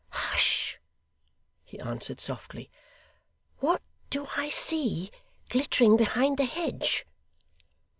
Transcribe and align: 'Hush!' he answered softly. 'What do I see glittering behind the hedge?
'Hush!' 0.09 0.79
he 1.63 1.79
answered 1.79 2.19
softly. 2.19 2.71
'What 3.59 3.83
do 4.09 4.25
I 4.35 4.49
see 4.49 5.11
glittering 5.49 5.95
behind 5.95 6.39
the 6.39 6.45
hedge? 6.45 7.05